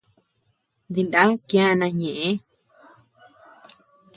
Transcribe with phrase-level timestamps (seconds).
[0.93, 2.29] Dindá kiana ñeʼe.